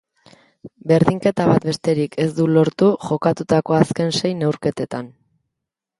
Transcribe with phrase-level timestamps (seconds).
[0.91, 5.13] Berdinketa bat besterik ez du lortu jokatutako azken sei neurketetan.